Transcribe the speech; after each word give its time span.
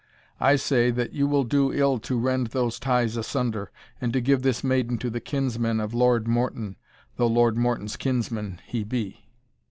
I 0.39 0.55
say, 0.55 0.89
that 0.89 1.13
you 1.13 1.27
will 1.27 1.43
do 1.43 1.71
ill 1.71 1.99
to 1.99 2.17
rend 2.17 2.47
those 2.47 2.79
ties 2.79 3.17
asunder, 3.17 3.69
and 4.01 4.11
to 4.13 4.19
give 4.19 4.41
this 4.41 4.63
maiden 4.63 4.97
to 4.97 5.11
the 5.11 5.19
kinsman 5.19 5.79
of 5.79 5.93
Lord 5.93 6.27
Morton, 6.27 6.75
though 7.17 7.27
Lord 7.27 7.55
Morton's 7.55 7.97
kinsman 7.97 8.61
he 8.65 8.83
be." 8.83 9.29